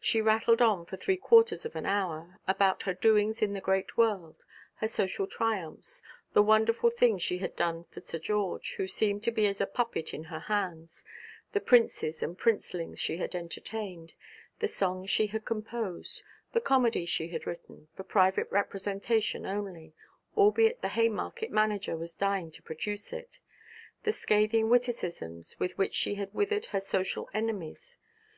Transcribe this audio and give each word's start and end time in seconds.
She 0.00 0.22
rattled 0.22 0.62
on 0.62 0.86
for 0.86 0.96
three 0.96 1.18
quarters 1.18 1.66
of 1.66 1.76
an 1.76 1.84
hour 1.84 2.38
about 2.48 2.84
her 2.84 2.94
doings 2.94 3.42
in 3.42 3.52
the 3.52 3.60
great 3.60 3.98
world, 3.98 4.42
her 4.76 4.88
social 4.88 5.26
triumphs, 5.26 6.02
the 6.32 6.42
wonderful 6.42 6.88
things 6.88 7.22
she 7.22 7.36
had 7.40 7.54
done 7.54 7.84
for 7.90 8.00
Sir 8.00 8.18
George, 8.18 8.76
who 8.76 8.86
seemed 8.86 9.22
to 9.24 9.30
be 9.30 9.46
as 9.46 9.60
a 9.60 9.66
puppet 9.66 10.14
in 10.14 10.24
her 10.32 10.38
hands, 10.38 11.04
the 11.52 11.60
princes 11.60 12.22
and 12.22 12.38
princelings 12.38 12.98
she 12.98 13.18
had 13.18 13.34
entertained, 13.34 14.14
the 14.60 14.66
songs 14.66 15.10
she 15.10 15.26
had 15.26 15.44
composed, 15.44 16.22
the 16.52 16.60
comedy 16.62 17.04
she 17.04 17.28
had 17.28 17.46
written, 17.46 17.88
for 17.94 18.02
private 18.02 18.50
representation 18.50 19.44
only, 19.44 19.92
albeit 20.38 20.80
the 20.80 20.88
Haymarket 20.88 21.50
manager 21.50 21.98
was 21.98 22.14
dying 22.14 22.50
to 22.52 22.62
produce 22.62 23.12
it, 23.12 23.40
the 24.04 24.10
scathing 24.12 24.70
witticisms 24.70 25.60
with 25.60 25.76
which 25.76 25.92
she 25.92 26.14
had 26.14 26.32
withered 26.32 26.64
her 26.72 26.80
social 26.80 27.28
enemies. 27.34 27.98